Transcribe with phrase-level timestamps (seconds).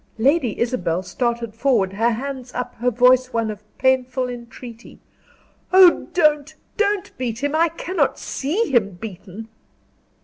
[0.17, 4.99] Lady Isabel started forward, her hands up, her voice one of painful entreaty.
[5.71, 7.53] "Oh, don't, don't beat him!
[7.53, 9.47] I cannot see him beaten."